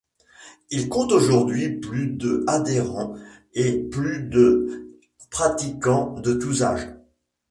Il 0.71 0.89
compte 0.89 1.11
aujourd'hui 1.11 1.77
plus 1.79 2.07
de 2.07 2.43
adhérents 2.47 3.13
et 3.53 3.77
plus 3.77 4.23
de 4.23 4.97
pratiquants 5.29 6.13
de 6.21 6.33
tous 6.33 6.63
âges. 6.63 6.89